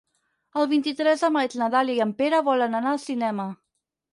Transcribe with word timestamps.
El 0.61 0.67
vint-i-tres 0.71 1.21
de 1.25 1.29
maig 1.35 1.57
na 1.63 1.67
Dàlia 1.75 1.99
i 1.99 2.03
en 2.07 2.15
Pere 2.23 2.41
volen 2.51 2.79
anar 2.81 2.95
al 2.97 3.03
cinema. 3.05 3.47